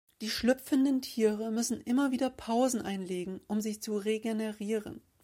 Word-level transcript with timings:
Die 0.21 0.31
schlüpfenden 0.31 1.03
Tiere 1.03 1.51
müssen 1.51 1.79
immer 1.79 2.09
wieder 2.09 2.31
Pausen 2.31 2.81
einlegen, 2.81 3.39
um 3.45 3.61
sich 3.61 3.83
zu 3.83 3.97
regenerieren. 3.99 5.03